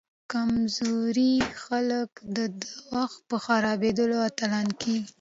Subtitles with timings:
[0.31, 2.37] کمزوري خلک د
[2.93, 5.09] وخت په خرابیدو اتلان کیږي.